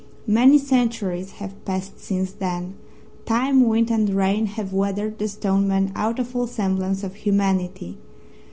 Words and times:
Many 0.25 0.57
centuries 0.57 1.33
have 1.33 1.63
passed 1.63 1.99
since 1.99 2.31
then. 2.31 2.73
Time, 3.27 3.67
wind 3.67 3.91
and 3.91 4.09
rain 4.09 4.47
have 4.47 4.73
weathered 4.73 5.19
the 5.19 5.27
stone 5.27 5.67
men 5.67 5.91
out 5.95 6.17
of 6.17 6.35
all 6.35 6.47
semblance 6.47 7.03
of 7.03 7.13
humanity. 7.13 7.99